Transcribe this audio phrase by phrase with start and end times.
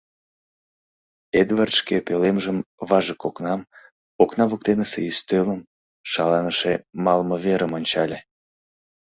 [1.41, 2.57] Эдвард шке пӧлемжым—
[2.89, 3.61] важык окнам,
[4.23, 5.61] окна воктенысе ӱстелым,
[6.11, 8.19] шаланыше малымверым ончале.